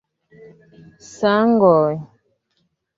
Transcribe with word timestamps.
Sangoj. 1.11 1.85